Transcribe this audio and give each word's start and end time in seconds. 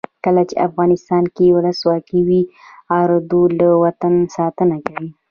کله 0.25 0.41
چې 0.49 0.55
افغانستان 0.67 1.23
کې 1.35 1.53
ولسواکي 1.55 2.19
وي 2.27 2.41
اردو 2.99 3.41
له 3.59 3.69
وطنه 3.83 4.21
ساتنه 4.35 4.77
کوي. 4.85 5.09